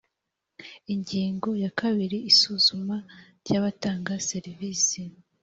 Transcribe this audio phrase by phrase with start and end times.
[0.93, 2.97] ingingo ya kabiri isuzuma
[3.41, 5.01] ry abatanga serivisi